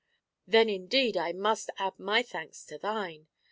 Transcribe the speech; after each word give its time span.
Then, 0.47 0.67
indeed, 0.67 1.15
I 1.15 1.31
must 1.31 1.69
add 1.77 1.99
my 1.99 2.23
thanks 2.23 2.65
to 2.65 2.79
thine.' 2.79 3.27